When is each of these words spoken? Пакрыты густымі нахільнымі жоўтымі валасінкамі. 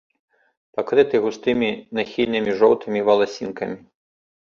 Пакрыты 0.77 1.19
густымі 1.25 1.69
нахільнымі 1.97 2.51
жоўтымі 2.61 2.99
валасінкамі. 3.11 3.77